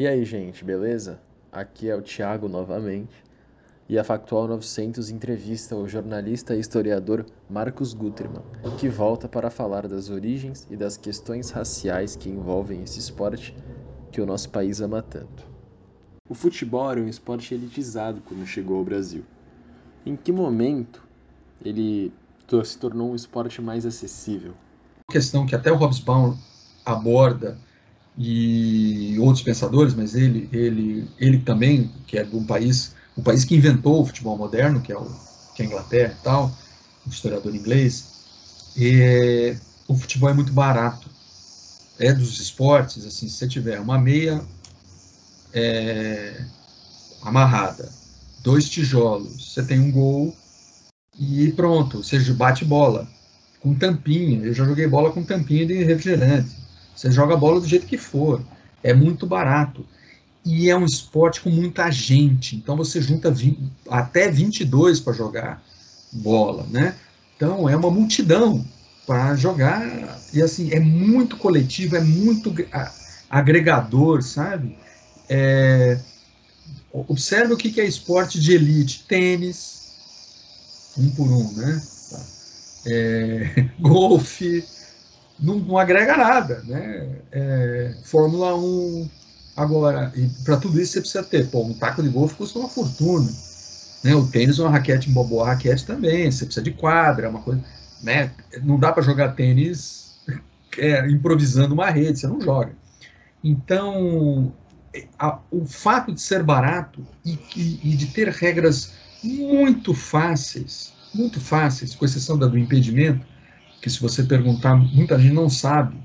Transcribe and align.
E 0.00 0.06
aí, 0.06 0.24
gente, 0.24 0.64
beleza? 0.64 1.20
Aqui 1.52 1.90
é 1.90 1.94
o 1.94 2.00
Thiago 2.00 2.48
novamente. 2.48 3.12
E 3.86 3.98
a 3.98 4.02
Factual 4.02 4.48
900 4.48 5.10
entrevista 5.10 5.76
o 5.76 5.86
jornalista 5.86 6.56
e 6.56 6.58
historiador 6.58 7.26
Marcos 7.50 7.92
Gutermann, 7.92 8.42
que 8.78 8.88
volta 8.88 9.28
para 9.28 9.50
falar 9.50 9.86
das 9.86 10.08
origens 10.08 10.66
e 10.70 10.74
das 10.74 10.96
questões 10.96 11.50
raciais 11.50 12.16
que 12.16 12.30
envolvem 12.30 12.82
esse 12.82 12.98
esporte 12.98 13.54
que 14.10 14.22
o 14.22 14.24
nosso 14.24 14.48
país 14.48 14.80
ama 14.80 15.02
tanto. 15.02 15.44
O 16.30 16.34
futebol 16.34 16.90
era 16.90 16.98
um 16.98 17.06
esporte 17.06 17.52
elitizado 17.52 18.22
quando 18.26 18.46
chegou 18.46 18.78
ao 18.78 18.84
Brasil. 18.84 19.22
Em 20.06 20.16
que 20.16 20.32
momento 20.32 21.02
ele 21.62 22.10
se 22.64 22.78
tornou 22.78 23.10
um 23.10 23.14
esporte 23.14 23.60
mais 23.60 23.84
acessível? 23.84 24.52
Uma 24.52 25.12
questão 25.12 25.44
que 25.44 25.54
até 25.54 25.70
o 25.70 25.76
Hobsbawm 25.76 26.38
aborda 26.86 27.58
e 28.18 29.18
outros 29.18 29.42
pensadores, 29.42 29.94
mas 29.94 30.14
ele, 30.14 30.48
ele, 30.52 31.08
ele 31.18 31.38
também, 31.38 31.90
que 32.06 32.18
é 32.18 32.24
de 32.24 32.36
um 32.36 32.44
país, 32.44 32.94
o 33.16 33.22
país 33.22 33.44
que 33.44 33.54
inventou 33.56 34.02
o 34.02 34.06
futebol 34.06 34.36
moderno, 34.36 34.80
que 34.80 34.92
é, 34.92 34.96
o, 34.96 35.06
que 35.54 35.62
é 35.62 35.64
a 35.64 35.68
Inglaterra 35.68 36.16
e 36.18 36.22
tal, 36.22 36.52
um 37.06 37.10
historiador 37.10 37.54
inglês, 37.54 38.04
e, 38.76 39.56
o 39.88 39.96
futebol 39.96 40.30
é 40.30 40.34
muito 40.34 40.52
barato. 40.52 41.08
É 41.98 42.12
dos 42.12 42.40
esportes, 42.40 43.04
assim, 43.04 43.28
se 43.28 43.36
você 43.36 43.48
tiver 43.48 43.78
uma 43.80 43.98
meia 43.98 44.40
é, 45.52 46.44
amarrada, 47.22 47.90
dois 48.42 48.68
tijolos, 48.68 49.52
você 49.52 49.62
tem 49.62 49.80
um 49.80 49.90
gol 49.90 50.34
e 51.18 51.52
pronto, 51.52 52.02
você 52.02 52.18
bate 52.32 52.64
bola 52.64 53.06
com 53.60 53.74
tampinha. 53.74 54.46
Eu 54.46 54.54
já 54.54 54.64
joguei 54.64 54.86
bola 54.86 55.12
com 55.12 55.22
tampinha 55.22 55.66
de 55.66 55.82
refrigerante. 55.82 56.59
Você 56.94 57.10
joga 57.10 57.34
a 57.34 57.36
bola 57.36 57.60
do 57.60 57.66
jeito 57.66 57.86
que 57.86 57.98
for. 57.98 58.42
É 58.82 58.92
muito 58.92 59.26
barato. 59.26 59.86
E 60.44 60.70
é 60.70 60.76
um 60.76 60.84
esporte 60.84 61.40
com 61.40 61.50
muita 61.50 61.90
gente. 61.90 62.56
Então 62.56 62.76
você 62.76 63.00
junta 63.00 63.30
20, 63.30 63.58
até 63.88 64.30
22 64.30 65.00
para 65.00 65.12
jogar 65.12 65.62
bola, 66.12 66.66
né? 66.70 66.94
Então 67.36 67.68
é 67.68 67.76
uma 67.76 67.90
multidão 67.90 68.64
para 69.06 69.34
jogar. 69.34 70.18
E 70.32 70.40
assim, 70.40 70.72
é 70.72 70.80
muito 70.80 71.36
coletivo, 71.36 71.96
é 71.96 72.00
muito 72.00 72.54
agregador, 73.28 74.22
sabe? 74.22 74.76
É, 75.28 75.98
observe 76.92 77.52
o 77.52 77.56
que 77.56 77.80
é 77.80 77.84
esporte 77.84 78.40
de 78.40 78.52
elite: 78.52 79.04
tênis, 79.06 79.92
um 80.98 81.10
por 81.10 81.30
um, 81.30 81.52
né? 81.52 81.82
É, 82.86 83.68
golfe, 83.80 84.64
não, 85.40 85.56
não 85.56 85.78
agrega 85.78 86.16
nada, 86.16 86.62
né? 86.66 87.08
É, 87.32 87.94
Fórmula 88.04 88.54
1, 88.56 89.08
agora, 89.56 90.12
para 90.44 90.56
tudo 90.56 90.80
isso 90.80 90.92
você 90.92 91.00
precisa 91.00 91.22
ter, 91.24 91.48
pô, 91.48 91.62
um 91.64 91.74
taco 91.74 92.02
de 92.02 92.08
golfe 92.08 92.34
custa 92.34 92.58
uma 92.58 92.68
fortuna, 92.68 93.30
né? 94.04 94.14
O 94.14 94.26
tênis 94.26 94.58
é 94.58 94.62
uma 94.62 94.70
raquete, 94.70 95.08
uma 95.08 95.24
boa 95.24 95.46
raquete 95.46 95.86
também, 95.86 96.30
você 96.30 96.44
precisa 96.44 96.64
de 96.64 96.72
quadra, 96.72 97.30
uma 97.30 97.40
coisa, 97.40 97.62
né? 98.02 98.30
Não 98.62 98.78
dá 98.78 98.92
para 98.92 99.02
jogar 99.02 99.30
tênis 99.30 100.20
é, 100.78 101.08
improvisando 101.08 101.74
uma 101.74 101.90
rede, 101.90 102.20
você 102.20 102.26
não 102.26 102.40
joga. 102.40 102.72
Então, 103.42 104.52
a, 105.18 105.38
o 105.50 105.64
fato 105.64 106.12
de 106.12 106.20
ser 106.20 106.42
barato 106.42 107.06
e, 107.24 107.38
e, 107.56 107.80
e 107.84 107.96
de 107.96 108.06
ter 108.06 108.28
regras 108.28 108.92
muito 109.22 109.94
fáceis, 109.94 110.92
muito 111.14 111.40
fáceis, 111.40 111.94
com 111.94 112.04
exceção 112.04 112.38
da 112.38 112.46
do 112.46 112.58
impedimento, 112.58 113.26
que 113.80 113.90
se 113.90 114.00
você 114.00 114.22
perguntar, 114.22 114.76
muita 114.76 115.18
gente 115.18 115.34
não 115.34 115.48
sabe, 115.48 115.96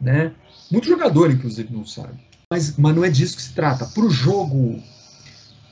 né? 0.00 0.32
Muito 0.70 0.88
jogador, 0.88 1.30
inclusive, 1.30 1.72
não 1.72 1.84
sabe. 1.84 2.14
Mas, 2.50 2.76
mas 2.76 2.96
não 2.96 3.04
é 3.04 3.10
disso 3.10 3.36
que 3.36 3.42
se 3.42 3.52
trata. 3.52 3.86
Para 3.86 4.04
o 4.04 4.10
jogo 4.10 4.82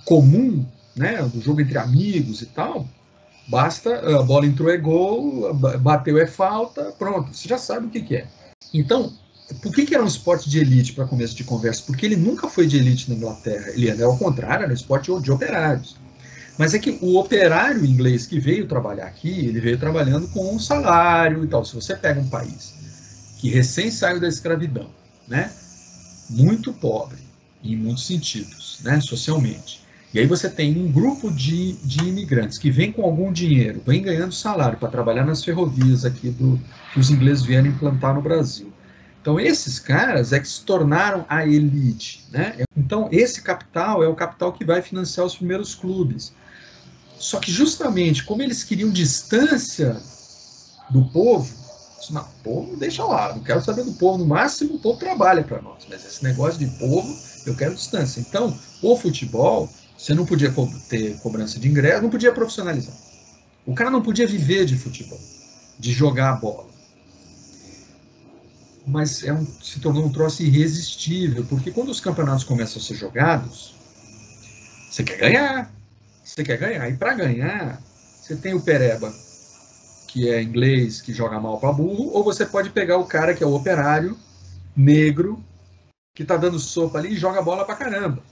comum, 0.05 0.65
né, 0.95 1.23
do 1.23 1.41
jogo 1.41 1.61
entre 1.61 1.79
amigos 1.79 2.43
e 2.43 2.47
tal, 2.47 2.87
basta 3.49 4.19
a 4.19 4.23
bola 4.23 4.47
entrou 4.47 4.71
é 4.71 4.77
gol, 4.77 5.53
bateu 5.55 6.19
é 6.19 6.27
falta, 6.27 6.93
pronto, 6.99 7.35
você 7.35 7.49
já 7.49 7.59
sabe 7.59 7.87
o 7.87 7.91
que, 7.91 8.01
que 8.01 8.17
é. 8.17 8.27
Então, 8.73 9.13
por 9.63 9.73
que, 9.73 9.87
que 9.87 9.95
era 9.95 10.03
um 10.03 10.09
esporte 10.09 10.51
de 10.51 10.59
elite 10.59 10.93
para 10.93 11.07
começo 11.07 11.35
de 11.35 11.45
conversa? 11.45 11.83
Porque 11.87 12.05
ele 12.05 12.17
nunca 12.17 12.49
foi 12.49 12.67
de 12.67 12.77
elite 12.77 13.09
na 13.09 13.17
Inglaterra, 13.17 13.71
ele 13.71 13.89
era 13.89 14.05
ao 14.05 14.17
contrário, 14.19 14.65
era 14.65 14.73
um 14.73 14.75
esporte 14.75 15.11
de 15.21 15.31
operários. 15.31 15.97
Mas 16.59 16.73
é 16.73 16.79
que 16.79 16.99
o 17.03 17.19
operário 17.19 17.85
inglês 17.85 18.27
que 18.27 18.41
veio 18.41 18.67
trabalhar 18.67 19.07
aqui, 19.07 19.47
ele 19.47 19.61
veio 19.61 19.79
trabalhando 19.79 20.27
com 20.29 20.55
um 20.55 20.59
salário 20.59 21.45
e 21.45 21.47
tal. 21.47 21.65
Se 21.65 21.75
você 21.75 21.95
pega 21.95 22.21
um 22.21 22.29
país 22.29 22.75
que 23.39 23.51
recém 23.51 23.91
saiu 23.91 24.19
da 24.19 24.29
escravidão, 24.29 24.89
né, 25.29 25.51
muito 26.31 26.73
pobre 26.73 27.19
em 27.63 27.77
muitos 27.77 28.07
sentidos, 28.07 28.81
né, 28.83 29.01
socialmente, 29.01 29.85
e 30.15 30.19
aí 30.19 30.27
você 30.27 30.49
tem 30.49 30.79
um 30.79 30.91
grupo 30.91 31.31
de, 31.31 31.75
de 31.75 31.99
imigrantes 31.99 32.57
que 32.57 32.71
vem 32.71 32.91
com 32.91 33.03
algum 33.03 33.31
dinheiro, 33.31 33.83
vem 33.87 34.01
ganhando 34.01 34.33
salário 34.33 34.79
para 34.79 34.89
trabalhar 34.89 35.27
nas 35.27 35.45
ferrovias 35.45 36.07
aqui 36.07 36.31
do 36.31 36.59
que 36.95 36.99
os 36.99 37.11
ingleses 37.11 37.45
vieram 37.45 37.67
implantar 37.67 38.15
no 38.15 38.23
Brasil. 38.23 38.73
Então 39.21 39.39
esses 39.39 39.79
caras 39.79 40.33
é 40.33 40.41
que 40.41 40.49
se 40.49 40.63
tornaram 40.63 41.27
a 41.29 41.45
elite, 41.45 42.25
né? 42.33 42.55
Então 42.75 43.09
esse 43.13 43.43
capital 43.43 44.03
é 44.03 44.09
o 44.09 44.15
capital 44.15 44.53
que 44.53 44.65
vai 44.65 44.81
financiar 44.81 45.27
os 45.27 45.37
primeiros 45.37 45.75
clubes. 45.75 46.33
Só 47.19 47.41
que 47.41 47.51
justamente 47.51 48.25
como 48.25 48.43
eles 48.43 48.63
queriam 48.63 48.91
distância 48.91 50.01
do 50.91 51.05
povo, 51.07 51.53
disse, 51.99 52.13
não, 52.13 52.27
povo 52.43 52.77
deixa 52.77 53.05
lá, 53.05 53.35
não 53.35 53.43
quero 53.43 53.65
saber 53.65 53.85
do 53.85 53.93
povo, 53.93 54.19
no 54.19 54.27
máximo 54.27 54.75
o 54.75 54.79
povo 54.79 54.99
trabalha 54.99 55.43
para 55.43 55.61
nós, 55.63 55.85
mas 55.89 56.05
esse 56.05 56.23
negócio 56.23 56.59
de 56.59 56.67
povo, 56.79 57.17
eu 57.47 57.57
quero 57.57 57.75
distância. 57.75 58.21
Então, 58.21 58.57
o 58.83 58.97
futebol, 58.97 59.69
você 59.97 60.15
não 60.15 60.27
podia 60.27 60.53
ter 60.89 61.19
cobrança 61.19 61.59
de 61.59 61.69
ingresso, 61.69 62.03
não 62.03 62.11
podia 62.11 62.33
profissionalizar. 62.33 62.95
O 63.65 63.75
cara 63.75 63.91
não 63.91 64.03
podia 64.03 64.27
viver 64.27 64.65
de 64.65 64.77
futebol, 64.77 65.21
de 65.79 65.93
jogar 65.93 66.31
a 66.31 66.37
bola. 66.37 66.67
Mas 68.87 69.25
é 69.25 69.33
um, 69.33 69.45
se 69.61 69.81
tornou 69.81 70.05
um 70.05 70.13
troço 70.13 70.45
irresistível, 70.45 71.45
porque 71.49 71.73
quando 71.73 71.89
os 71.89 71.99
campeonatos 71.99 72.45
começam 72.45 72.81
a 72.81 72.85
ser 72.85 72.95
jogados, 72.95 73.75
você 74.89 75.03
quer 75.03 75.19
ganhar, 75.19 75.76
você 76.27 76.43
quer 76.43 76.59
ganhar. 76.59 76.89
E 76.91 76.97
para 76.97 77.15
ganhar, 77.15 77.81
você 78.21 78.37
tem 78.37 78.53
o 78.53 78.61
Pereba, 78.61 79.15
que 80.09 80.29
é 80.29 80.43
inglês, 80.43 81.01
que 81.01 81.13
joga 81.13 81.39
mal 81.39 81.59
para 81.61 81.73
burro, 81.73 82.11
ou 82.13 82.25
você 82.25 82.45
pode 82.45 82.71
pegar 82.71 82.99
o 82.99 83.07
cara 83.07 83.35
que 83.35 83.45
é 83.45 83.47
o 83.47 83.55
operário, 83.55 84.19
negro, 84.77 85.43
que 86.15 86.23
está 86.23 86.37
dando 86.37 86.59
sopa 86.59 86.99
ali 86.99 87.13
e 87.13 87.19
joga 87.19 87.41
bola 87.41 87.65
para 87.65 87.77
caramba. 87.77 88.23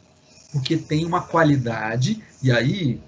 Porque 0.53 0.77
tem 0.77 1.05
uma 1.05 1.23
qualidade, 1.23 2.23
e 2.43 2.51
aí 2.51 3.01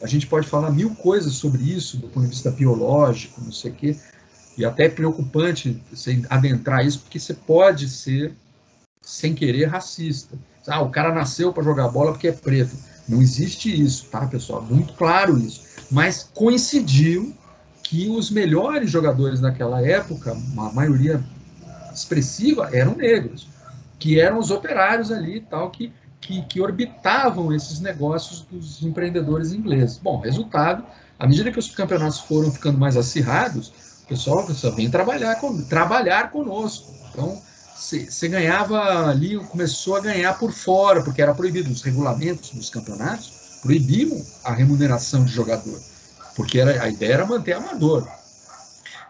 a 0.00 0.06
gente 0.06 0.26
pode 0.26 0.46
falar 0.46 0.70
mil 0.70 0.94
coisas 0.94 1.34
sobre 1.34 1.62
isso, 1.62 1.96
do 1.96 2.08
ponto 2.08 2.24
de 2.24 2.30
vista 2.30 2.50
biológico, 2.50 3.40
não 3.40 3.52
sei 3.52 3.72
o 3.72 3.74
quê, 3.74 3.96
e 4.56 4.64
até 4.64 4.84
é 4.84 4.88
preocupante 4.88 5.82
você 5.90 6.22
adentrar 6.30 6.84
isso, 6.84 7.00
porque 7.00 7.18
você 7.18 7.34
pode 7.34 7.88
ser, 7.88 8.32
sem 9.02 9.34
querer, 9.34 9.66
racista. 9.66 10.36
Ah, 10.66 10.82
o 10.82 10.90
cara 10.90 11.14
nasceu 11.14 11.52
para 11.52 11.62
jogar 11.62 11.88
bola 11.88 12.12
porque 12.12 12.28
é 12.28 12.32
preto. 12.32 12.76
Não 13.08 13.22
existe 13.22 13.70
isso, 13.82 14.06
tá, 14.10 14.26
pessoal? 14.26 14.62
Muito 14.62 14.92
claro 14.92 15.38
isso. 15.38 15.62
Mas 15.90 16.28
coincidiu 16.34 17.34
que 17.82 18.10
os 18.10 18.30
melhores 18.30 18.90
jogadores 18.90 19.40
naquela 19.40 19.80
época, 19.80 20.32
a 20.32 20.72
maioria 20.72 21.24
expressiva, 21.92 22.68
eram 22.72 22.94
negros, 22.94 23.48
que 23.98 24.20
eram 24.20 24.38
os 24.38 24.50
operários 24.50 25.10
ali 25.10 25.36
e 25.36 25.40
tal, 25.40 25.70
que, 25.70 25.90
que, 26.20 26.42
que 26.42 26.60
orbitavam 26.60 27.52
esses 27.52 27.80
negócios 27.80 28.46
dos 28.50 28.82
empreendedores 28.82 29.52
ingleses. 29.52 29.98
Bom, 29.98 30.20
resultado, 30.20 30.84
à 31.18 31.26
medida 31.26 31.50
que 31.50 31.58
os 31.58 31.70
campeonatos 31.70 32.20
foram 32.20 32.52
ficando 32.52 32.78
mais 32.78 32.96
acirrados, 32.96 33.68
o 34.04 34.06
pessoal 34.08 34.46
só 34.54 34.70
vem 34.70 34.90
trabalhar, 34.90 35.36
com, 35.36 35.62
trabalhar 35.62 36.30
conosco. 36.30 36.92
Então, 37.10 37.40
você 37.78 38.28
ganhava 38.28 39.08
ali, 39.08 39.36
começou 39.36 39.96
a 39.96 40.00
ganhar 40.00 40.36
por 40.36 40.52
fora, 40.52 41.02
porque 41.02 41.22
era 41.22 41.32
proibido. 41.32 41.70
Os 41.70 41.80
regulamentos 41.80 42.50
dos 42.50 42.68
campeonatos 42.68 43.60
proibiam 43.62 44.20
a 44.44 44.52
remuneração 44.52 45.24
de 45.24 45.32
jogador, 45.32 45.80
porque 46.34 46.58
era, 46.58 46.82
a 46.82 46.88
ideia 46.88 47.14
era 47.14 47.26
manter 47.26 47.52
amador. 47.52 48.06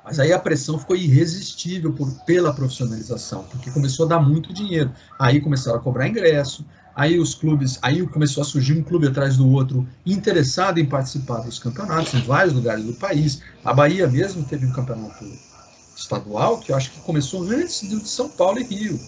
Mas 0.04 0.18
aí 0.18 0.32
a 0.32 0.38
pressão 0.38 0.78
ficou 0.78 0.96
irresistível 0.96 1.92
por, 1.92 2.10
pela 2.24 2.52
profissionalização, 2.52 3.44
porque 3.44 3.70
começou 3.70 4.06
a 4.06 4.08
dar 4.10 4.20
muito 4.20 4.52
dinheiro. 4.52 4.92
Aí 5.18 5.40
começaram 5.40 5.78
a 5.78 5.82
cobrar 5.82 6.06
ingresso, 6.06 6.64
aí 6.94 7.18
os 7.18 7.34
clubes, 7.34 7.78
aí 7.82 8.06
começou 8.06 8.42
a 8.42 8.46
surgir 8.46 8.78
um 8.78 8.82
clube 8.82 9.06
atrás 9.06 9.36
do 9.36 9.50
outro 9.50 9.86
interessado 10.04 10.78
em 10.78 10.86
participar 10.86 11.40
dos 11.40 11.58
campeonatos 11.58 12.14
em 12.14 12.22
vários 12.22 12.54
lugares 12.54 12.84
do 12.84 12.94
país. 12.94 13.40
A 13.64 13.72
Bahia 13.72 14.06
mesmo 14.06 14.44
teve 14.44 14.66
um 14.66 14.72
campeonato 14.72 15.24
estadual, 15.98 16.58
que 16.58 16.70
eu 16.70 16.76
acho 16.76 16.92
que 16.92 17.00
começou 17.00 17.42
antes 17.42 17.82
do 17.82 18.00
de 18.00 18.08
São 18.08 18.28
Paulo 18.28 18.60
e 18.60 18.64
Rio. 18.64 18.98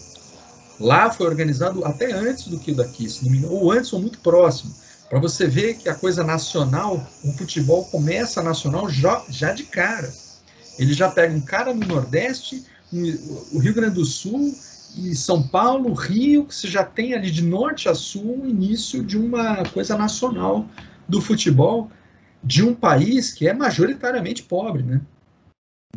Lá 0.79 1.11
foi 1.11 1.25
organizado 1.27 1.85
até 1.85 2.11
antes 2.11 2.47
do 2.47 2.59
que 2.59 2.73
daqui, 2.73 3.09
se 3.09 3.23
não 3.23 3.31
me 3.31 3.37
engano, 3.37 3.53
ou 3.53 3.71
antes 3.71 3.93
ou 3.93 4.01
muito 4.01 4.19
próximo. 4.19 4.73
Para 5.09 5.19
você 5.19 5.47
ver 5.47 5.75
que 5.75 5.89
a 5.89 5.95
coisa 5.95 6.23
nacional, 6.23 7.05
o 7.23 7.31
futebol 7.33 7.85
começa 7.85 8.41
nacional 8.41 8.89
já, 8.89 9.23
já 9.29 9.53
de 9.53 9.63
cara. 9.63 10.11
Ele 10.79 10.93
já 10.93 11.09
pega 11.09 11.35
um 11.35 11.41
cara 11.41 11.73
no 11.73 11.85
Nordeste, 11.85 12.65
um, 12.91 13.03
o 13.53 13.59
Rio 13.59 13.73
Grande 13.73 13.95
do 13.95 14.05
Sul 14.05 14.53
e 14.97 15.15
São 15.15 15.47
Paulo, 15.47 15.93
Rio, 15.93 16.45
que 16.45 16.55
você 16.55 16.67
já 16.67 16.83
tem 16.83 17.13
ali 17.13 17.29
de 17.31 17.43
norte 17.43 17.87
a 17.87 17.95
sul 17.95 18.41
o 18.43 18.49
início 18.49 19.03
de 19.03 19.17
uma 19.17 19.65
coisa 19.65 19.97
nacional 19.97 20.65
do 21.07 21.21
futebol 21.21 21.89
de 22.43 22.63
um 22.63 22.73
país 22.73 23.33
que 23.33 23.47
é 23.47 23.53
majoritariamente 23.53 24.43
pobre, 24.43 24.83
né? 24.83 25.01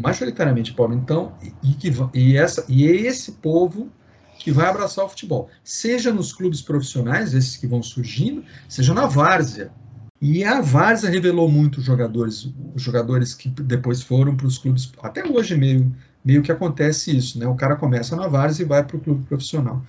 Majoritariamente 0.01 0.75
pobre. 0.75 0.97
Então, 0.97 1.35
e, 1.63 1.73
que, 1.75 1.93
e, 2.13 2.37
essa, 2.37 2.65
e 2.69 2.87
é 2.87 2.91
esse 2.91 3.33
povo 3.33 3.91
que 4.39 4.51
vai 4.51 4.67
abraçar 4.67 5.05
o 5.05 5.09
futebol, 5.09 5.49
seja 5.63 6.13
nos 6.13 6.33
clubes 6.33 6.61
profissionais, 6.61 7.33
esses 7.35 7.57
que 7.57 7.67
vão 7.67 7.83
surgindo, 7.83 8.45
seja 8.69 8.93
na 8.93 9.07
várzea. 9.07 9.71
E 10.21 10.43
a 10.45 10.61
várzea 10.61 11.11
revelou 11.11 11.51
muitos 11.51 11.85
jogadores, 11.85 12.53
os 12.75 12.83
jogadores 12.83 13.35
que 13.35 13.49
depois 13.49 14.03
foram 14.03 14.37
para 14.37 14.47
os 14.47 14.59
clubes, 14.59 14.93
até 15.03 15.25
hoje 15.27 15.57
meio, 15.57 15.95
meio 16.25 16.43
que 16.43 16.51
acontece 16.51 17.17
isso, 17.17 17.39
né? 17.39 17.47
O 17.47 17.55
cara 17.55 17.77
começa 17.77 18.17
na 18.17 18.27
várzea 18.27 18.65
e 18.65 18.69
vai 18.69 18.83
para 18.83 18.97
o 18.97 19.01
clube 19.01 19.25
profissional. 19.27 19.83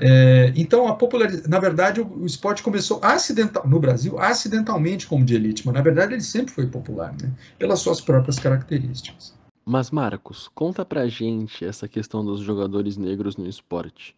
É, 0.00 0.52
então, 0.56 0.88
a 0.88 0.94
popularidade, 0.94 1.48
na 1.48 1.58
verdade, 1.58 2.00
o, 2.00 2.06
o, 2.06 2.26
esporte 2.26 2.62
começou 2.62 2.98
acidental, 3.02 3.66
no 3.66 3.78
Brasil, 3.78 4.18
acidentalmente 4.18 5.06
como 5.06 5.24
de 5.24 5.34
elite, 5.34 5.66
mas 5.66 5.74
na 5.74 5.82
verdade 5.82 6.14
ele 6.14 6.22
sempre 6.22 6.52
foi 6.52 6.66
popular, 6.66 7.14
né? 7.20 7.30
Pelas 7.58 7.80
suas 7.80 8.00
próprias 8.00 8.38
características. 8.38 9.34
Mas 9.64 9.90
Marcos, 9.90 10.48
conta 10.54 10.84
pra 10.84 11.06
gente 11.06 11.64
essa 11.64 11.86
questão 11.86 12.24
dos 12.24 12.40
jogadores 12.40 12.96
negros 12.96 13.36
no 13.36 13.48
esporte. 13.48 14.16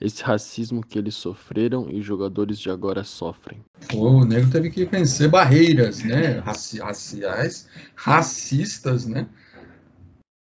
Esse 0.00 0.22
racismo 0.22 0.84
que 0.84 0.98
eles 0.98 1.14
sofreram 1.14 1.88
e 1.90 2.00
os 2.00 2.06
jogadores 2.06 2.58
de 2.58 2.70
agora 2.70 3.04
sofrem. 3.04 3.62
O 3.92 4.24
negro 4.24 4.50
teve 4.50 4.70
que 4.70 4.86
vencer 4.86 5.28
barreiras, 5.28 6.02
né? 6.02 6.38
Raci 6.38 6.80
raciais, 6.80 7.68
racistas, 7.94 9.06
né? 9.06 9.28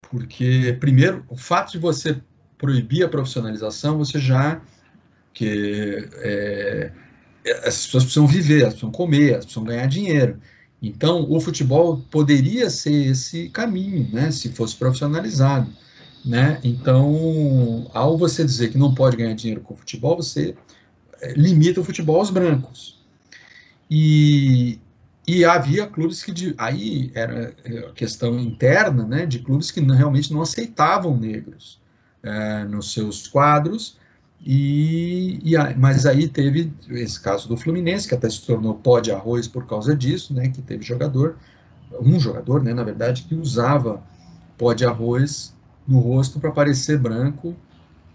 Porque, 0.10 0.78
primeiro, 0.80 1.26
o 1.28 1.36
fato 1.36 1.74
de 1.74 1.80
você 1.80 2.22
proibir 2.62 3.04
a 3.04 3.10
profissionalização, 3.10 3.98
você 3.98 4.20
já 4.20 4.62
que 5.34 6.08
é, 6.18 6.92
as 7.66 7.86
pessoas 7.86 8.04
precisam 8.04 8.28
viver, 8.28 8.62
elas 8.62 8.74
precisam 8.74 8.92
comer, 8.92 9.32
elas 9.32 9.46
precisam 9.46 9.64
ganhar 9.64 9.88
dinheiro. 9.88 10.40
Então, 10.80 11.26
o 11.30 11.42
futebol 11.42 11.98
poderia 12.12 12.70
ser 12.70 13.08
esse 13.08 13.50
caminho, 13.50 14.08
né, 14.14 14.30
se 14.30 14.50
fosse 14.50 14.76
profissionalizado, 14.76 15.72
né? 16.24 16.60
Então, 16.64 17.90
ao 17.94 18.18
você 18.18 18.44
dizer 18.44 18.70
que 18.70 18.78
não 18.78 18.94
pode 18.94 19.18
ganhar 19.18 19.34
dinheiro 19.34 19.62
com 19.62 19.74
o 19.74 19.78
futebol, 19.78 20.18
você 20.18 20.56
é, 21.22 21.34
limita 21.34 21.82
o 21.82 21.84
futebol 21.84 22.18
aos 22.18 22.30
brancos. 22.30 23.00
E, 23.90 24.80
e 25.28 25.44
havia 25.44 25.88
clubes 25.88 26.24
que 26.24 26.54
aí 26.58 27.12
era 27.16 27.56
é, 27.64 27.92
questão 27.96 28.40
interna, 28.40 29.04
né, 29.06 29.26
de 29.26 29.40
clubes 29.40 29.72
que 29.72 29.80
realmente 29.82 30.32
não 30.32 30.42
aceitavam 30.42 31.18
negros 31.18 31.81
é, 32.24 32.64
nos 32.66 32.94
seus 32.94 33.28
quadros 33.28 34.00
e, 34.44 35.40
e, 35.44 35.56
mas 35.78 36.06
aí 36.06 36.28
teve 36.28 36.74
esse 36.90 37.20
caso 37.20 37.48
do 37.48 37.56
Fluminense, 37.56 38.08
que 38.08 38.16
até 38.16 38.30
se 38.30 38.46
tornou 38.46 38.74
pó 38.74 39.00
de 39.00 39.12
arroz 39.12 39.48
por 39.48 39.68
causa 39.68 39.96
disso, 39.96 40.34
né, 40.34 40.50
que 40.50 40.62
teve 40.62 40.84
jogador, 40.84 41.36
um 42.02 42.20
jogador, 42.20 42.64
né, 42.64 42.74
na 42.74 42.84
verdade, 42.84 43.24
que 43.24 43.36
usava 43.36 44.02
pó 44.58 44.74
de 44.74 44.84
arroz 44.84 45.54
no 45.88 46.00
rosto 46.00 46.40
para 46.40 46.52
parecer 46.52 46.98
branco, 46.98 47.56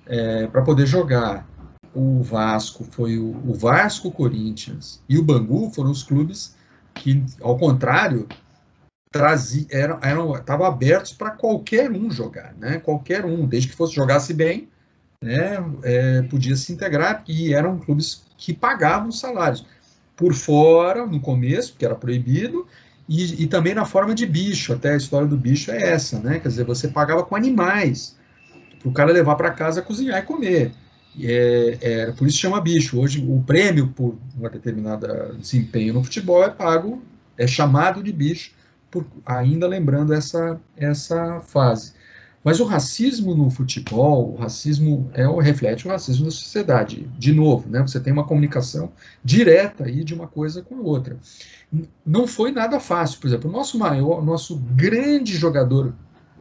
é, 0.07 0.47
para 0.49 0.63
poder 0.63 0.87
jogar. 0.87 1.47
O 1.95 2.23
Vasco 2.23 2.85
foi 2.91 3.19
o, 3.19 3.31
o 3.47 3.55
Vasco, 3.55 4.11
Corinthians 4.11 5.01
e 5.09 5.17
o 5.17 5.23
Bangu 5.23 5.71
foram 5.71 5.91
os 5.91 6.03
clubes 6.03 6.55
que, 6.95 7.25
ao 7.41 7.57
contrário, 7.57 8.27
eram, 9.71 9.99
eram, 10.03 10.37
estavam 10.37 10.67
abertos 10.67 11.13
para 11.13 11.31
qualquer 11.31 11.91
um 11.91 12.11
jogar, 12.11 12.55
né? 12.59 12.79
Qualquer 12.79 13.25
um, 13.25 13.47
desde 13.47 13.69
que 13.69 13.77
fosse 13.77 13.95
jogasse 13.95 14.35
bem, 14.35 14.69
né, 15.21 15.57
é, 15.83 16.23
podia 16.23 16.57
se 16.57 16.73
integrar, 16.73 17.25
e 17.27 17.55
eram 17.55 17.79
clubes 17.79 18.25
que 18.37 18.53
pagavam 18.53 19.11
salários. 19.11 19.67
Por 20.15 20.35
fora, 20.35 21.07
no 21.07 21.21
começo, 21.21 21.73
porque 21.73 21.85
era 21.85 21.95
proibido, 21.95 22.67
e, 23.09 23.45
e, 23.45 23.47
também 23.47 23.75
na 23.75 23.85
forma 23.85 24.15
de 24.15 24.27
bicho, 24.27 24.73
até 24.73 24.93
a 24.93 24.97
história 24.97 25.27
do 25.27 25.37
bicho 25.37 25.71
é 25.71 25.91
essa, 25.91 26.19
né? 26.19 26.41
Quer 26.41 26.49
dizer, 26.49 26.65
você 26.65 26.89
pagava 26.89 27.23
com 27.23 27.37
animais, 27.37 28.17
para 28.81 28.89
o 28.89 28.93
cara 28.93 29.13
levar 29.13 29.37
para 29.37 29.51
casa, 29.51 29.83
cozinhar 29.83 30.19
e 30.19 30.23
comer. 30.23 30.73
E 31.15 31.31
é, 31.31 31.79
é, 31.81 32.13
por 32.13 32.27
isso 32.27 32.39
chama 32.39 32.61
bicho. 32.61 33.01
Hoje, 33.01 33.25
o 33.27 33.43
prêmio 33.43 33.89
por 33.89 34.19
uma 34.37 34.51
determinada 34.51 35.35
desempenho 35.39 35.95
no 35.95 36.05
futebol 36.05 36.43
é 36.45 36.51
pago, 36.51 37.03
é 37.39 37.47
chamado 37.47 38.03
de 38.03 38.13
bicho, 38.13 38.53
por, 38.91 39.07
ainda 39.25 39.67
lembrando 39.67 40.13
essa, 40.13 40.61
essa 40.77 41.41
fase. 41.41 41.93
Mas 42.47 42.61
o 42.61 42.65
racismo 42.65 43.35
no 43.35 43.51
futebol, 43.51 44.35
o 44.35 44.37
racismo 44.37 45.11
é 45.15 45.27
o 45.27 45.39
reflete 45.39 45.85
o 45.85 45.91
racismo 45.91 46.27
da 46.27 46.31
sociedade. 46.31 47.11
De 47.19 47.33
novo, 47.33 47.69
né? 47.69 47.83
Você 47.83 47.99
tem 47.99 48.13
uma 48.13 48.25
comunicação 48.25 48.93
direta 49.25 49.85
aí 49.85 50.05
de 50.05 50.15
uma 50.15 50.29
coisa 50.29 50.63
com 50.63 50.77
a 50.77 50.81
outra. 50.81 51.17
Não 52.07 52.25
foi 52.25 52.53
nada 52.53 52.79
fácil. 52.79 53.19
Por 53.19 53.27
exemplo, 53.27 53.51
o 53.51 53.53
nosso 53.53 53.77
maior, 53.77 54.25
nosso 54.25 54.57
grande 54.57 55.37
jogador 55.37 55.93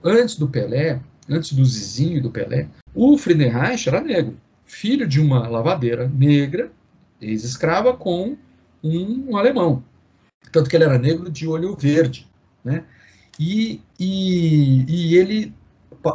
antes 0.03 0.35
do 0.35 0.47
Pelé, 0.47 1.01
antes 1.27 1.53
do 1.53 1.65
Zizinho 1.65 2.17
e 2.17 2.21
do 2.21 2.29
Pelé, 2.29 2.67
o 2.93 3.17
Friedenreich 3.17 3.89
era 3.89 3.99
negro, 3.99 4.37
filho 4.63 5.07
de 5.07 5.19
uma 5.19 5.47
lavadeira 5.47 6.07
negra, 6.07 6.71
ex-escrava, 7.19 7.97
com 7.97 8.37
um 8.83 9.35
alemão. 9.35 9.83
Tanto 10.51 10.69
que 10.69 10.75
ele 10.75 10.83
era 10.85 10.99
negro 10.99 11.31
de 11.31 11.47
olho 11.47 11.75
verde. 11.75 12.27
Né? 12.65 12.83
E, 13.39 13.81
e, 13.99 14.85
e 14.87 15.15
ele 15.15 15.53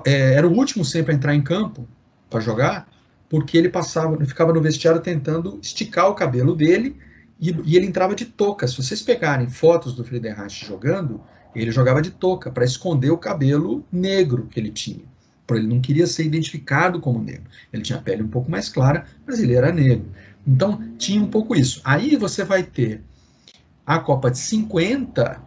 é, 0.04 0.34
era 0.34 0.48
o 0.48 0.52
último 0.52 0.84
sempre 0.84 1.12
a 1.12 1.14
entrar 1.14 1.34
em 1.34 1.42
campo 1.42 1.88
para 2.28 2.40
jogar, 2.40 2.88
porque 3.28 3.56
ele 3.56 3.68
passava, 3.68 4.22
ficava 4.26 4.52
no 4.52 4.60
vestiário 4.60 5.00
tentando 5.00 5.58
esticar 5.62 6.08
o 6.08 6.14
cabelo 6.14 6.56
dele 6.56 6.96
e, 7.40 7.54
e 7.64 7.76
ele 7.76 7.86
entrava 7.86 8.14
de 8.14 8.24
touca. 8.24 8.66
Se 8.66 8.76
vocês 8.76 9.00
pegarem 9.00 9.48
fotos 9.48 9.94
do 9.94 10.04
Friedenreich 10.04 10.66
jogando, 10.66 11.20
ele 11.54 11.70
jogava 11.70 12.02
de 12.02 12.10
touca 12.10 12.50
para 12.50 12.64
esconder 12.64 13.10
o 13.10 13.18
cabelo 13.18 13.84
negro 13.92 14.48
que 14.50 14.58
ele 14.58 14.70
tinha. 14.70 15.08
Ele 15.50 15.66
não 15.66 15.80
queria 15.80 16.06
ser 16.06 16.24
identificado 16.24 17.00
como 17.00 17.20
negro. 17.20 17.50
Ele 17.72 17.82
tinha 17.82 17.98
a 17.98 18.02
pele 18.02 18.22
um 18.22 18.28
pouco 18.28 18.48
mais 18.48 18.68
clara, 18.68 19.04
mas 19.26 19.40
ele 19.40 19.54
era 19.54 19.72
negro. 19.72 20.08
Então 20.46 20.80
tinha 20.96 21.20
um 21.20 21.26
pouco 21.26 21.56
isso. 21.56 21.80
Aí 21.84 22.14
você 22.16 22.44
vai 22.44 22.62
ter 22.62 23.02
a 23.84 23.98
Copa 23.98 24.30
de 24.30 24.38
50, 24.38 25.42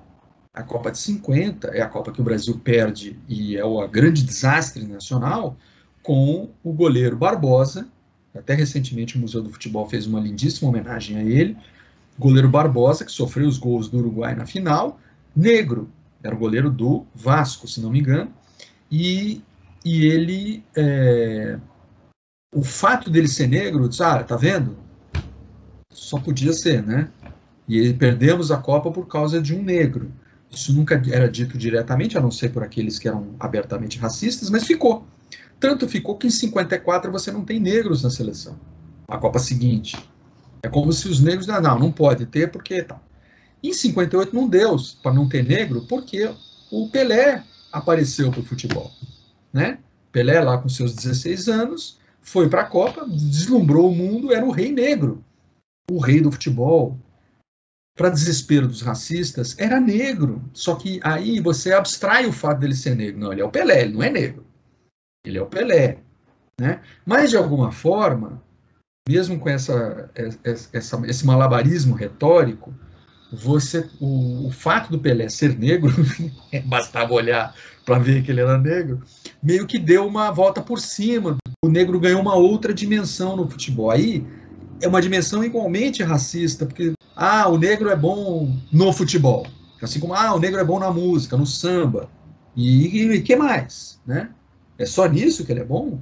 a 0.53 0.61
Copa 0.61 0.91
de 0.91 0.99
50 0.99 1.69
é 1.69 1.81
a 1.81 1.87
Copa 1.87 2.11
que 2.11 2.21
o 2.21 2.23
Brasil 2.23 2.59
perde 2.63 3.19
e 3.27 3.57
é 3.57 3.65
o 3.65 3.87
grande 3.87 4.23
desastre 4.23 4.85
nacional, 4.85 5.57
com 6.03 6.51
o 6.63 6.71
goleiro 6.71 7.17
Barbosa. 7.17 7.87
Até 8.35 8.53
recentemente 8.53 9.17
o 9.17 9.19
Museu 9.19 9.41
do 9.41 9.49
Futebol 9.49 9.89
fez 9.89 10.05
uma 10.05 10.19
lindíssima 10.19 10.69
homenagem 10.69 11.17
a 11.17 11.23
ele. 11.23 11.57
Goleiro 12.19 12.49
Barbosa, 12.49 13.03
que 13.03 13.11
sofreu 13.11 13.47
os 13.47 13.57
gols 13.57 13.89
do 13.89 13.97
Uruguai 13.97 14.35
na 14.35 14.45
final, 14.45 14.99
negro, 15.35 15.89
era 16.21 16.35
o 16.35 16.37
goleiro 16.37 16.69
do 16.69 17.05
Vasco, 17.15 17.67
se 17.67 17.81
não 17.81 17.89
me 17.89 17.99
engano, 17.99 18.31
e, 18.91 19.41
e 19.83 20.05
ele. 20.05 20.63
É, 20.75 21.57
o 22.53 22.63
fato 22.63 23.09
dele 23.09 23.27
ser 23.27 23.47
negro, 23.47 23.89
disse, 23.89 24.03
ah, 24.03 24.23
tá 24.23 24.35
vendo? 24.35 24.77
Só 25.91 26.19
podia 26.19 26.53
ser, 26.53 26.83
né? 26.83 27.09
E 27.67 27.91
perdemos 27.93 28.51
a 28.51 28.57
Copa 28.57 28.91
por 28.91 29.07
causa 29.07 29.41
de 29.41 29.55
um 29.55 29.63
negro. 29.63 30.11
Isso 30.53 30.73
nunca 30.73 31.01
era 31.11 31.29
dito 31.29 31.57
diretamente, 31.57 32.17
a 32.17 32.21
não 32.21 32.29
ser 32.29 32.49
por 32.49 32.63
aqueles 32.63 32.99
que 32.99 33.07
eram 33.07 33.35
abertamente 33.39 33.97
racistas, 33.97 34.49
mas 34.49 34.63
ficou. 34.63 35.05
Tanto 35.59 35.87
ficou 35.87 36.17
que 36.17 36.27
em 36.27 36.29
54 36.29 37.11
você 37.11 37.31
não 37.31 37.43
tem 37.43 37.59
negros 37.59 38.03
na 38.03 38.09
seleção. 38.09 38.59
A 39.07 39.17
Copa 39.17 39.39
seguinte. 39.39 39.97
É 40.61 40.69
como 40.69 40.93
se 40.93 41.07
os 41.07 41.19
negros. 41.19 41.47
Não, 41.47 41.59
não, 41.61 41.79
não 41.79 41.91
pode 41.91 42.25
ter, 42.25 42.51
porque 42.51 42.83
tal. 42.83 42.97
Tá. 42.97 43.03
Em 43.63 43.73
58 43.73 44.35
não 44.35 44.47
deu 44.47 44.75
para 45.01 45.13
não 45.13 45.27
ter 45.27 45.43
negro, 45.43 45.85
porque 45.87 46.29
o 46.69 46.89
Pelé 46.89 47.43
apareceu 47.71 48.29
para 48.29 48.41
o 48.41 48.45
futebol. 48.45 48.91
Né? 49.53 49.79
Pelé, 50.11 50.41
lá 50.41 50.57
com 50.57 50.67
seus 50.67 50.93
16 50.93 51.47
anos, 51.47 51.97
foi 52.21 52.49
para 52.49 52.61
a 52.61 52.65
Copa, 52.65 53.05
deslumbrou 53.07 53.89
o 53.89 53.95
mundo, 53.95 54.33
era 54.33 54.45
o 54.45 54.51
rei 54.51 54.71
negro. 54.71 55.23
O 55.89 55.97
rei 55.97 56.19
do 56.19 56.31
futebol, 56.31 56.97
para 57.95 58.09
desespero 58.09 58.67
dos 58.67 58.81
racistas, 58.81 59.55
era 59.59 59.79
negro. 59.79 60.43
Só 60.53 60.75
que 60.75 60.99
aí 61.03 61.39
você 61.39 61.73
abstrai 61.73 62.25
o 62.25 62.33
fato 62.33 62.59
dele 62.59 62.75
ser 62.75 62.95
negro. 62.95 63.19
Não, 63.19 63.31
ele 63.31 63.41
é 63.41 63.45
o 63.45 63.51
Pelé, 63.51 63.81
ele 63.81 63.93
não 63.93 64.03
é 64.03 64.09
negro. 64.09 64.45
Ele 65.25 65.37
é 65.37 65.41
o 65.41 65.47
Pelé. 65.47 65.97
Né? 66.59 66.81
Mas, 67.05 67.29
de 67.29 67.37
alguma 67.37 67.71
forma, 67.71 68.41
mesmo 69.07 69.39
com 69.39 69.49
essa, 69.49 70.09
essa, 70.43 71.01
esse 71.05 71.25
malabarismo 71.25 71.95
retórico, 71.95 72.73
você, 73.31 73.89
o, 73.99 74.47
o 74.47 74.51
fato 74.51 74.91
do 74.91 74.99
Pelé 74.99 75.29
ser 75.29 75.57
negro, 75.57 75.91
bastava 76.65 77.13
olhar 77.13 77.55
para 77.85 77.99
ver 77.99 78.23
que 78.23 78.31
ele 78.31 78.41
era 78.41 78.57
negro, 78.57 79.01
meio 79.41 79.67
que 79.67 79.77
deu 79.77 80.07
uma 80.07 80.31
volta 80.31 80.61
por 80.61 80.79
cima. 80.79 81.37
O 81.63 81.69
negro 81.69 81.99
ganhou 81.99 82.21
uma 82.21 82.35
outra 82.35 82.73
dimensão 82.73 83.35
no 83.35 83.49
futebol. 83.49 83.91
Aí 83.91 84.25
é 84.81 84.87
uma 84.87 85.01
dimensão 85.01 85.43
igualmente 85.43 86.03
racista, 86.03 86.65
porque 86.65 86.93
ah, 87.15 87.47
o 87.49 87.57
negro 87.57 87.89
é 87.89 87.95
bom 87.95 88.55
no 88.71 88.93
futebol. 88.93 89.45
Assim 89.81 89.99
como, 89.99 90.13
ah, 90.13 90.33
o 90.33 90.39
negro 90.39 90.59
é 90.59 90.63
bom 90.63 90.79
na 90.79 90.91
música, 90.91 91.35
no 91.35 91.45
samba. 91.45 92.09
E 92.55 93.21
que 93.21 93.35
mais? 93.35 93.99
Né? 94.05 94.29
É 94.77 94.85
só 94.85 95.05
nisso 95.07 95.45
que 95.45 95.51
ele 95.51 95.61
é 95.61 95.65
bom? 95.65 95.99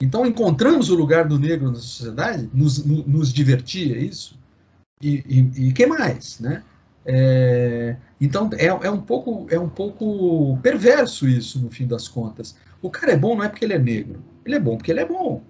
Então 0.00 0.26
encontramos 0.26 0.90
o 0.90 0.94
lugar 0.94 1.26
do 1.26 1.38
negro 1.38 1.68
na 1.68 1.76
sociedade, 1.76 2.48
nos, 2.52 2.84
nos 2.84 3.32
divertia 3.32 3.96
isso, 3.96 4.38
e, 5.00 5.24
e, 5.26 5.68
e 5.68 5.72
que 5.72 5.86
mais, 5.86 6.40
né? 6.40 6.62
É, 7.06 7.96
então 8.20 8.48
é, 8.54 8.66
é, 8.66 8.90
um 8.90 9.00
pouco, 9.00 9.46
é 9.50 9.58
um 9.58 9.68
pouco 9.68 10.58
perverso 10.62 11.28
isso, 11.28 11.60
no 11.60 11.70
fim 11.70 11.86
das 11.86 12.08
contas. 12.08 12.56
O 12.80 12.90
cara 12.90 13.12
é 13.12 13.16
bom 13.16 13.36
não 13.36 13.44
é 13.44 13.48
porque 13.48 13.64
ele 13.64 13.74
é 13.74 13.78
negro, 13.78 14.22
ele 14.44 14.56
é 14.56 14.60
bom 14.60 14.76
porque 14.76 14.90
ele 14.90 15.00
é 15.00 15.06
bom. 15.06 15.42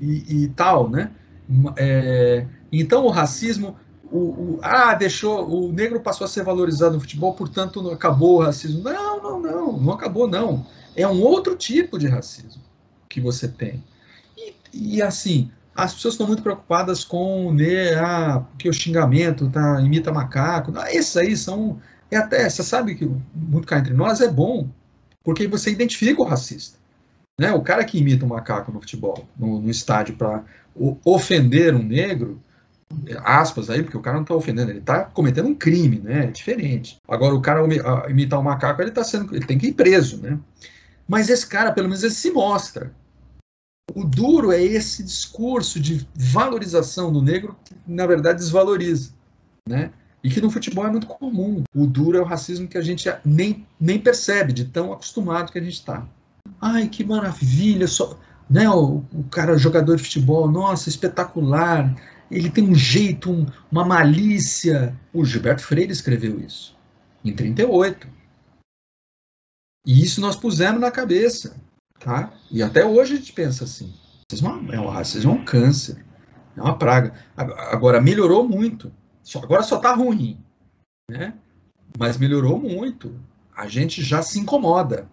E, 0.00 0.44
e 0.44 0.48
tal, 0.48 0.88
né? 0.88 1.10
É, 1.76 2.46
então 2.70 3.04
o 3.04 3.10
racismo, 3.10 3.76
o, 4.12 4.18
o, 4.18 4.58
ah, 4.62 4.94
deixou, 4.94 5.48
o 5.48 5.72
negro 5.72 5.98
passou 6.00 6.26
a 6.26 6.28
ser 6.28 6.44
valorizado 6.44 6.94
no 6.94 7.00
futebol, 7.00 7.32
portanto 7.32 7.90
acabou 7.90 8.36
o 8.36 8.42
racismo. 8.42 8.82
Não, 8.82 9.22
não, 9.22 9.40
não, 9.40 9.72
não 9.78 9.92
acabou 9.94 10.28
não. 10.28 10.66
É 10.94 11.08
um 11.08 11.22
outro 11.22 11.56
tipo 11.56 11.98
de 11.98 12.06
racismo 12.06 12.62
que 13.08 13.20
você 13.20 13.48
tem. 13.48 13.82
E, 14.36 14.54
e 14.72 15.02
assim, 15.02 15.50
as 15.74 15.94
pessoas 15.94 16.14
estão 16.14 16.26
muito 16.26 16.42
preocupadas 16.42 17.04
com 17.04 17.52
né, 17.54 17.94
ah, 17.94 18.44
que 18.58 18.68
o 18.68 18.72
xingamento 18.72 19.48
tá, 19.48 19.80
imita 19.80 20.12
macaco. 20.12 20.72
Ah, 20.76 20.92
esses 20.92 21.16
aí 21.16 21.34
são. 21.34 21.80
É 22.10 22.16
até, 22.18 22.48
você 22.48 22.62
sabe 22.62 22.94
que 22.94 23.10
muito 23.34 23.66
cá 23.66 23.78
entre 23.78 23.94
nós 23.94 24.20
é 24.20 24.28
bom, 24.28 24.68
porque 25.24 25.46
você 25.46 25.70
identifica 25.70 26.20
o 26.20 26.26
racista. 26.26 26.78
Né? 27.40 27.50
O 27.52 27.62
cara 27.62 27.82
que 27.82 27.98
imita 27.98 28.26
um 28.26 28.28
macaco 28.28 28.70
no 28.70 28.80
futebol, 28.80 29.26
no, 29.38 29.58
no 29.58 29.70
estádio, 29.70 30.16
para 30.16 30.44
ofender 31.02 31.74
um 31.74 31.82
negro, 31.82 32.38
aspas 33.24 33.70
aí, 33.70 33.82
porque 33.82 33.96
o 33.96 34.00
cara 34.00 34.16
não 34.16 34.22
está 34.22 34.34
ofendendo, 34.34 34.70
ele 34.70 34.78
está 34.78 35.04
cometendo 35.04 35.48
um 35.48 35.54
crime, 35.54 35.98
né? 35.98 36.24
É 36.24 36.30
diferente. 36.30 36.98
Agora, 37.08 37.34
o 37.34 37.40
cara 37.40 37.62
imitar 38.08 38.38
um 38.38 38.42
macaco, 38.42 38.82
ele 38.82 38.90
tá 38.90 39.04
sendo. 39.04 39.34
ele 39.34 39.46
tem 39.46 39.58
que 39.58 39.68
ir 39.68 39.74
preso, 39.74 40.20
né? 40.22 40.38
Mas 41.06 41.28
esse 41.28 41.46
cara, 41.46 41.72
pelo 41.72 41.88
menos, 41.88 42.02
ele 42.02 42.12
se 42.12 42.30
mostra. 42.30 42.92
O 43.94 44.04
duro 44.04 44.52
é 44.52 44.62
esse 44.62 45.02
discurso 45.02 45.78
de 45.80 46.06
valorização 46.14 47.12
do 47.12 47.20
negro 47.20 47.56
que, 47.64 47.74
na 47.86 48.06
verdade, 48.06 48.38
desvaloriza, 48.38 49.10
né? 49.68 49.90
E 50.24 50.30
que 50.30 50.40
no 50.40 50.50
futebol 50.50 50.86
é 50.86 50.90
muito 50.90 51.06
comum. 51.06 51.64
O 51.74 51.86
duro 51.86 52.16
é 52.16 52.20
o 52.20 52.24
racismo 52.24 52.68
que 52.68 52.78
a 52.78 52.82
gente 52.82 53.12
nem, 53.24 53.66
nem 53.78 53.98
percebe, 53.98 54.52
de 54.52 54.64
tão 54.64 54.92
acostumado 54.92 55.50
que 55.50 55.58
a 55.58 55.62
gente 55.62 55.74
está. 55.74 56.06
Ai, 56.60 56.88
que 56.88 57.04
maravilha! 57.04 57.88
Só, 57.88 58.16
né, 58.48 58.68
o, 58.70 59.02
o 59.12 59.24
cara, 59.30 59.58
jogador 59.58 59.96
de 59.96 60.04
futebol, 60.04 60.50
nossa, 60.50 60.88
espetacular! 60.88 61.94
Ele 62.32 62.50
tem 62.50 62.64
um 62.64 62.74
jeito, 62.74 63.30
um, 63.30 63.46
uma 63.70 63.84
malícia. 63.84 64.98
O 65.12 65.22
Gilberto 65.22 65.62
Freire 65.62 65.92
escreveu 65.92 66.40
isso, 66.40 66.74
em 67.22 67.34
38. 67.34 68.08
E 69.86 70.02
isso 70.02 70.20
nós 70.20 70.34
pusemos 70.34 70.80
na 70.80 70.90
cabeça. 70.90 71.60
Tá? 72.00 72.32
E 72.50 72.62
até 72.62 72.84
hoje 72.84 73.12
a 73.12 73.16
gente 73.16 73.32
pensa 73.34 73.64
assim. 73.64 73.92
É 74.72 74.80
o 74.80 74.88
racismo 74.88 75.32
é 75.32 75.34
um 75.34 75.44
câncer, 75.44 76.02
é 76.56 76.62
uma 76.62 76.78
praga. 76.78 77.14
Agora, 77.36 78.00
melhorou 78.00 78.48
muito. 78.48 78.90
Agora 79.36 79.62
só 79.62 79.76
está 79.76 79.94
ruim. 79.94 80.42
Né? 81.10 81.34
Mas 81.98 82.16
melhorou 82.16 82.58
muito. 82.58 83.14
A 83.54 83.68
gente 83.68 84.02
já 84.02 84.22
se 84.22 84.40
incomoda. 84.40 85.06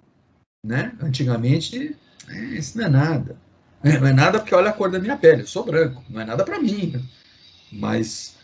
Né? 0.65 0.95
Antigamente, 1.01 1.97
é, 2.29 2.39
isso 2.55 2.77
não 2.77 2.85
é 2.85 2.89
nada. 2.89 3.37
É, 3.83 3.97
não 3.97 4.07
é 4.07 4.13
nada 4.13 4.39
porque 4.39 4.53
olha 4.53 4.69
a 4.69 4.73
cor 4.73 4.91
da 4.91 4.99
minha 4.99 5.17
pele, 5.17 5.43
eu 5.43 5.47
sou 5.47 5.65
branco, 5.65 6.03
não 6.09 6.21
é 6.21 6.25
nada 6.25 6.43
para 6.43 6.59
mim. 6.59 6.91
Né? 6.93 7.01
Mas 7.71 8.35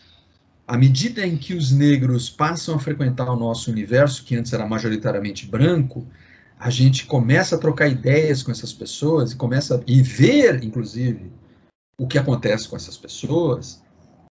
à 0.66 0.76
medida 0.76 1.26
em 1.26 1.36
que 1.36 1.54
os 1.54 1.70
negros 1.70 2.28
passam 2.28 2.74
a 2.74 2.78
frequentar 2.78 3.30
o 3.30 3.36
nosso 3.36 3.70
universo, 3.70 4.24
que 4.24 4.34
antes 4.34 4.52
era 4.52 4.66
majoritariamente 4.66 5.46
branco, 5.46 6.06
a 6.58 6.70
gente 6.70 7.06
começa 7.06 7.54
a 7.54 7.58
trocar 7.58 7.86
ideias 7.86 8.42
com 8.42 8.50
essas 8.50 8.72
pessoas 8.72 9.32
e 9.32 9.36
começa 9.36 9.74
a 9.74 9.78
ver, 9.78 10.64
inclusive, 10.64 11.30
o 11.98 12.06
que 12.06 12.18
acontece 12.18 12.68
com 12.68 12.76
essas 12.76 12.96
pessoas 12.96 13.82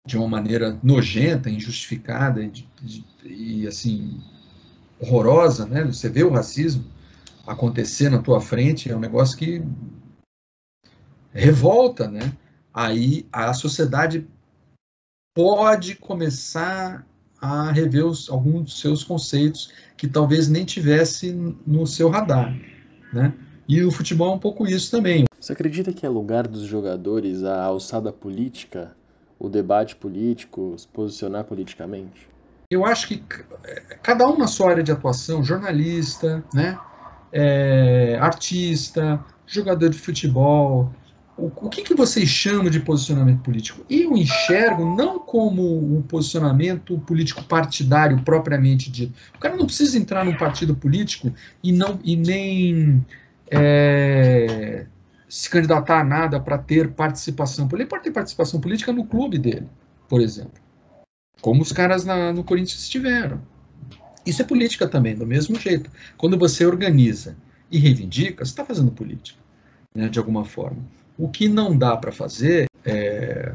de 0.06 0.18
uma 0.18 0.28
maneira 0.28 0.78
nojenta, 0.82 1.50
injustificada 1.50 2.44
e, 2.44 2.50
de, 2.50 3.06
e 3.24 3.68
assim 3.68 4.20
horrorosa, 5.00 5.66
né? 5.66 5.84
Você 5.84 6.10
vê 6.10 6.24
o 6.24 6.32
racismo 6.32 6.86
acontecer 7.46 8.10
na 8.10 8.22
tua 8.22 8.42
frente 8.42 8.92
é 8.92 8.96
um 8.96 9.00
negócio 9.00 9.38
que 9.38 9.64
revolta, 11.38 12.08
né? 12.08 12.34
Aí 12.74 13.26
a 13.32 13.54
sociedade 13.54 14.28
pode 15.36 15.96
começar 15.96 17.06
a 17.40 17.72
rever 17.72 18.06
os, 18.06 18.30
alguns 18.30 18.64
dos 18.64 18.80
seus 18.80 19.04
conceitos 19.04 19.72
que 19.96 20.08
talvez 20.08 20.48
nem 20.48 20.66
tivesse 20.66 21.32
no 21.66 21.86
seu 21.86 22.10
radar, 22.10 22.56
né? 23.14 23.34
E 23.68 23.84
o 23.84 23.92
futebol 23.92 24.32
é 24.32 24.36
um 24.36 24.40
pouco 24.40 24.66
isso 24.66 24.90
também. 24.90 25.26
Você 25.40 25.54
acredita 25.54 25.94
que 25.94 26.06
é 26.06 26.10
lugar 26.10 26.48
dos 26.48 26.64
jogadores 26.64 27.44
a 27.44 27.64
alçada 27.64 28.12
política, 28.12 28.96
o 29.38 29.50
debate 29.50 29.96
político, 29.96 30.74
se 30.78 30.88
posicionar 30.88 31.44
politicamente? 31.44 32.28
Eu 32.70 32.86
acho 32.86 33.08
que 33.08 33.24
cada 34.02 34.28
um 34.28 34.38
na 34.38 34.48
sua 34.48 34.72
área 34.72 34.84
de 34.84 34.92
atuação, 34.92 35.44
jornalista, 35.44 36.44
né, 36.54 36.78
é, 37.32 38.18
artista, 38.20 39.24
jogador 39.46 39.90
de 39.90 39.98
futebol, 39.98 40.92
o, 41.38 41.52
o 41.56 41.70
que, 41.70 41.84
que 41.84 41.94
vocês 41.94 42.28
chamam 42.28 42.70
de 42.70 42.80
posicionamento 42.80 43.42
político? 43.42 43.86
Eu 43.90 44.18
enxergo 44.18 44.96
não 44.96 45.20
como 45.20 45.96
um 45.96 46.02
posicionamento 46.02 46.98
político 47.00 47.44
partidário 47.44 48.22
propriamente 48.24 48.90
dito. 48.90 49.14
O 49.36 49.40
cara 49.40 49.56
não 49.56 49.66
precisa 49.66 49.98
entrar 49.98 50.26
num 50.26 50.36
partido 50.36 50.76
político 50.76 51.32
e, 51.64 51.72
não, 51.72 52.00
e 52.04 52.16
nem 52.16 53.06
é, 53.52 54.88
se 55.30 55.50
candidatar 55.50 56.02
a 56.02 56.04
nada 56.04 56.40
para 56.40 56.58
ter 56.58 56.92
participação. 56.92 57.70
Ele 57.72 57.86
pode 57.86 58.04
ter 58.04 58.12
participação 58.12 58.60
política 58.60 58.92
no 58.92 59.06
clube 59.06 59.38
dele, 59.38 59.68
por 60.10 60.22
exemplo. 60.22 60.60
Como 61.40 61.62
os 61.62 61.72
caras 61.72 62.04
na, 62.04 62.34
no 62.34 62.44
Corinthians 62.44 62.90
tiveram. 62.90 63.40
Isso 64.26 64.42
é 64.42 64.46
política 64.46 64.88
também, 64.88 65.16
do 65.16 65.26
mesmo 65.26 65.58
jeito. 65.60 65.90
Quando 66.18 66.38
você 66.38 66.66
organiza 66.66 67.38
e 67.72 67.78
reivindica, 67.78 68.44
você 68.44 68.52
está 68.52 68.66
fazendo 68.66 68.92
política, 68.92 69.40
né, 69.96 70.10
de 70.10 70.18
alguma 70.18 70.44
forma. 70.44 70.84
O 71.18 71.30
que 71.30 71.48
não 71.48 71.78
dá 71.78 71.98
para 71.98 72.12
fazer 72.12 72.68
é, 72.86 73.54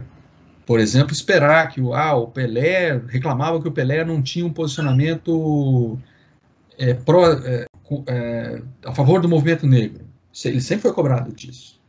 por 0.66 0.78
exemplo, 0.78 1.12
esperar 1.12 1.70
que 1.70 1.80
o, 1.80 1.94
ah, 1.94 2.14
o 2.14 2.28
Pelé 2.28 3.00
reclamava 3.08 3.60
que 3.60 3.68
o 3.68 3.72
Pelé 3.72 4.04
não 4.04 4.22
tinha 4.22 4.46
um 4.46 4.52
posicionamento 4.52 5.98
é, 6.78 6.90
é, 6.90 7.66
é, 8.06 8.62
a 8.84 8.94
favor 8.94 9.20
do 9.20 9.28
movimento 9.28 9.66
negro. 9.66 10.06
Ele 10.44 10.60
sempre 10.60 10.82
foi 10.82 10.92
cobrado 10.92 11.32
disso. 11.32 11.80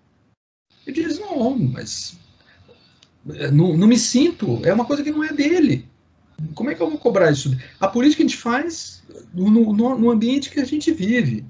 Ele 0.86 1.02
diz, 1.02 1.20
não, 1.20 1.58
mas 1.58 2.20
é, 3.36 3.52
não, 3.52 3.78
não 3.78 3.88
me 3.88 3.98
sinto, 3.98 4.60
é 4.66 4.74
uma 4.74 4.86
coisa 4.86 5.04
que 5.04 5.12
não 5.12 5.24
é 5.24 5.32
dele. 5.32 5.88
Como 6.56 6.70
é 6.70 6.76
que 6.76 6.82
eu 6.82 6.90
vou 6.90 7.00
cobrar 7.00 7.32
isso? 7.32 7.56
A 7.80 7.88
política 7.88 8.22
a 8.24 8.28
gente 8.28 8.38
faz 8.38 9.04
no, 9.34 9.50
no, 9.50 9.98
no 9.98 10.12
ambiente 10.12 10.50
que 10.50 10.60
a 10.60 10.66
gente 10.66 10.92
vive, 10.92 11.46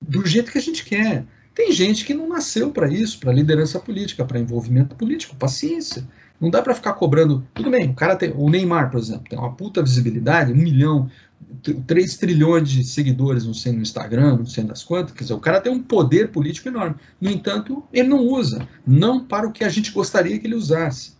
do 0.00 0.24
jeito 0.26 0.52
que 0.52 0.58
a 0.58 0.62
gente 0.62 0.84
quer. 0.84 1.24
Tem 1.58 1.72
gente 1.72 2.04
que 2.04 2.14
não 2.14 2.28
nasceu 2.28 2.70
para 2.70 2.88
isso, 2.88 3.18
para 3.18 3.32
liderança 3.32 3.80
política, 3.80 4.24
para 4.24 4.38
envolvimento 4.38 4.94
político, 4.94 5.34
paciência. 5.34 6.06
Não 6.40 6.50
dá 6.50 6.62
para 6.62 6.72
ficar 6.72 6.92
cobrando. 6.92 7.44
Tudo 7.52 7.68
bem, 7.68 7.90
o 7.90 7.94
cara 7.94 8.14
tem. 8.14 8.32
O 8.36 8.48
Neymar, 8.48 8.92
por 8.92 9.00
exemplo, 9.00 9.24
tem 9.28 9.36
uma 9.36 9.52
puta 9.52 9.82
visibilidade, 9.82 10.52
um 10.52 10.56
milhão, 10.56 11.10
três 11.84 12.16
trilhões 12.16 12.70
de 12.70 12.84
seguidores, 12.84 13.44
não 13.44 13.52
sei 13.52 13.72
no 13.72 13.82
Instagram, 13.82 14.36
não 14.36 14.46
sei 14.46 14.62
das 14.62 14.84
quantas. 14.84 15.12
Quer 15.12 15.24
dizer, 15.24 15.34
o 15.34 15.40
cara 15.40 15.60
tem 15.60 15.72
um 15.72 15.82
poder 15.82 16.30
político 16.30 16.68
enorme. 16.68 16.94
No 17.20 17.28
entanto, 17.28 17.82
ele 17.92 18.06
não 18.06 18.20
usa. 18.20 18.68
Não 18.86 19.24
para 19.24 19.48
o 19.48 19.50
que 19.50 19.64
a 19.64 19.68
gente 19.68 19.90
gostaria 19.90 20.38
que 20.38 20.46
ele 20.46 20.54
usasse. 20.54 21.14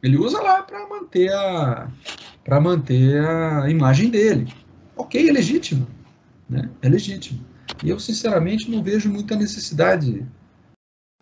Ele 0.00 0.16
usa 0.16 0.40
lá 0.40 0.62
para 0.62 0.88
manter 0.88 1.32
a 1.32 1.88
para 2.44 2.60
manter 2.60 3.20
a 3.24 3.68
imagem 3.68 4.08
dele. 4.08 4.54
Ok, 4.96 5.28
é 5.28 5.32
legítimo. 5.32 5.84
Né? 6.48 6.70
É 6.80 6.88
legítimo. 6.88 7.49
E 7.82 7.88
eu, 7.88 7.98
sinceramente, 7.98 8.70
não 8.70 8.82
vejo 8.82 9.10
muita 9.10 9.36
necessidade. 9.36 10.26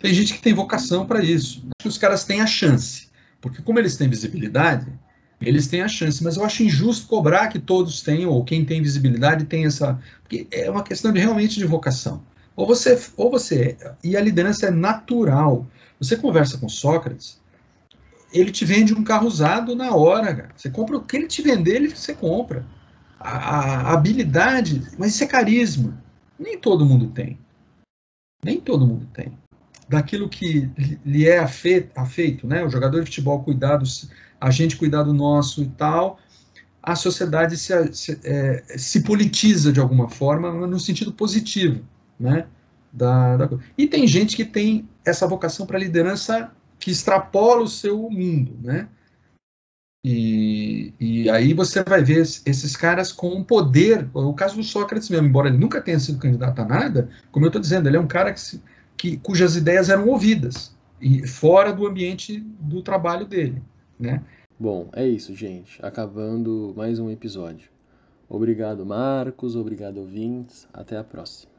Tem 0.00 0.12
gente 0.12 0.35
que 0.35 0.43
tem 0.43 0.55
vocação 0.55 1.07
para 1.07 1.23
isso. 1.23 1.59
Acho 1.59 1.83
que 1.83 1.88
os 1.88 1.99
caras 1.99 2.25
têm 2.25 2.41
a 2.41 2.47
chance. 2.47 3.09
Porque, 3.41 3.62
como 3.62 3.79
eles 3.79 3.97
têm 3.97 4.09
visibilidade, 4.09 4.87
eles 5.41 5.69
têm 5.69 5.83
a 5.83 5.88
chance. 5.88 6.23
Mas 6.23 6.37
eu 6.37 6.45
acho 6.45 6.62
injusto 6.62 7.07
cobrar 7.07 7.49
que 7.49 7.59
todos 7.59 8.03
tenham, 8.03 8.31
ou 8.31 8.45
quem 8.45 8.65
tem 8.65 8.83
visibilidade 8.83 9.45
tem 9.45 9.67
essa. 9.67 10.00
Porque 10.23 10.47
é 10.50 10.71
uma 10.71 10.83
questão 10.83 11.12
de 11.12 11.21
realmente 11.21 11.57
de 11.57 11.65
vocação. 11.65 12.23
Ou 12.57 12.67
você, 12.67 13.00
ou 13.17 13.31
você. 13.31 13.77
E 14.03 14.17
a 14.17 14.21
liderança 14.21 14.67
é 14.67 14.71
natural. 14.71 15.67
Você 16.00 16.17
conversa 16.17 16.59
com 16.59 16.69
Sócrates, 16.69 17.41
ele 18.33 18.50
te 18.50 18.65
vende 18.65 18.95
um 18.95 19.03
carro 19.03 19.27
usado 19.27 19.75
na 19.75 19.95
hora, 19.95 20.35
cara. 20.35 20.50
Você 20.57 20.71
compra 20.71 20.97
o 20.97 21.00
que 21.00 21.17
ele 21.17 21.27
te 21.27 21.43
vender, 21.43 21.77
ele 21.77 21.88
você 21.88 22.15
compra. 22.15 22.65
A, 23.19 23.31
a 23.31 23.93
habilidade, 23.95 24.83
mas 24.97 25.15
isso 25.15 25.25
é 25.25 25.27
carisma. 25.27 26.03
Nem 26.38 26.59
todo 26.59 26.87
mundo 26.87 27.09
tem. 27.09 27.38
Nem 28.45 28.61
todo 28.61 28.87
mundo 28.87 29.07
tem. 29.12 29.37
Daquilo 29.88 30.28
que 30.28 30.71
lhe 31.04 31.26
é 31.26 31.38
afeito, 31.38 32.47
né? 32.47 32.64
O 32.64 32.71
jogador 32.71 33.00
de 33.00 33.07
futebol 33.07 33.42
cuidado, 33.42 33.85
a 34.40 34.50
gente 34.50 34.76
cuidar 34.76 35.02
do 35.02 35.12
nosso 35.12 35.62
e 35.62 35.68
tal, 35.68 36.18
a 36.83 36.95
sociedade 36.95 37.57
se, 37.57 37.92
se, 37.92 38.21
é, 38.23 38.62
se 38.76 39.02
politiza 39.02 39.73
de 39.73 39.80
alguma 39.80 40.09
forma 40.09 40.66
no 40.66 40.78
sentido 40.78 41.12
positivo, 41.12 41.85
né? 42.21 42.47
da, 42.92 43.37
da, 43.37 43.50
E 43.76 43.87
tem 43.87 44.07
gente 44.07 44.37
que 44.37 44.45
tem 44.45 44.88
essa 45.04 45.26
vocação 45.26 45.66
para 45.66 45.78
liderança 45.78 46.50
que 46.78 46.90
extrapola 46.90 47.62
o 47.62 47.68
seu 47.68 48.09
mundo, 48.11 48.57
né? 48.62 48.88
E, 50.05 50.95
e 51.00 51.28
aí 51.28 51.52
você 51.52 51.83
vai 51.83 52.02
ver 52.02 52.21
esses 52.21 52.76
caras 52.76 53.12
com 53.12 53.31
um 53.31 53.45
poder. 53.45 54.09
O 54.14 54.33
caso 54.33 54.57
do 54.57 54.62
Sócrates 54.62 55.09
mesmo, 55.09 55.26
embora 55.26 55.49
ele 55.49 55.59
nunca 55.59 55.81
tenha 55.81 55.99
sido 55.99 56.19
candidato 56.19 56.61
a 56.61 56.64
nada, 56.64 57.09
como 57.33 57.45
eu 57.45 57.49
estou 57.49 57.61
dizendo, 57.61 57.88
ele 57.88 57.97
é 57.97 58.00
um 58.00 58.07
cara 58.07 58.33
que, 58.33 58.40
que, 58.97 59.17
cujas 59.19 59.57
ideias 59.57 59.88
eram 59.88 60.09
ouvidas 60.09 60.76
e 61.00 61.26
fora 61.26 61.73
do 61.73 61.87
ambiente 61.87 62.40
do 62.61 62.83
trabalho 62.83 63.26
dele, 63.26 63.62
né? 63.99 64.23
Bom, 64.59 64.88
é 64.93 65.07
isso, 65.07 65.35
gente. 65.35 65.78
Acabando 65.85 66.75
mais 66.76 66.99
um 66.99 67.11
episódio. 67.11 67.71
Obrigado, 68.28 68.85
Marcos. 68.85 69.55
Obrigado, 69.55 69.99
ouvintes. 69.99 70.67
Até 70.73 70.97
a 70.97 71.05
próxima. 71.05 71.50